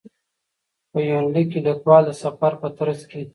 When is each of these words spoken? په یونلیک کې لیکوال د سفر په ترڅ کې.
په 0.91 0.99
یونلیک 1.09 1.47
کې 1.51 1.59
لیکوال 1.67 2.03
د 2.07 2.11
سفر 2.23 2.51
په 2.61 2.67
ترڅ 2.77 2.99
کې. 3.09 3.21